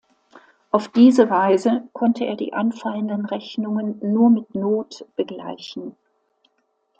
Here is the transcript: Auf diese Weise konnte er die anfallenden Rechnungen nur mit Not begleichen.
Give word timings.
Auf 0.71 0.87
diese 0.87 1.29
Weise 1.29 1.87
konnte 1.93 2.25
er 2.25 2.35
die 2.35 2.53
anfallenden 2.53 3.23
Rechnungen 3.27 3.99
nur 4.01 4.31
mit 4.31 4.55
Not 4.55 5.05
begleichen. 5.15 5.95